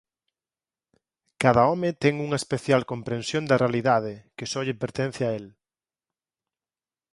[1.43, 5.45] Cada home ten unha especial comprensión da realidade que só lle pertence a el.